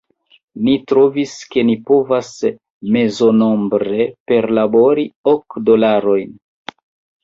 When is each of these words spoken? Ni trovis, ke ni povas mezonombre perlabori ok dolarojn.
Ni 0.69 0.73
trovis, 0.91 1.33
ke 1.51 1.65
ni 1.67 1.75
povas 1.91 2.33
mezonombre 2.97 4.03
perlabori 4.35 5.09
ok 5.37 5.65
dolarojn. 5.71 6.39